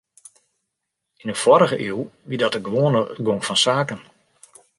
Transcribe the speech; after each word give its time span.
Yn 1.21 1.29
de 1.31 1.35
foarrige 1.43 1.77
iuw 1.87 2.01
wie 2.27 2.39
dat 2.41 2.53
de 2.55 2.61
gewoane 2.65 3.01
gong 3.25 3.41
fan 3.47 3.59
saken. 3.65 3.99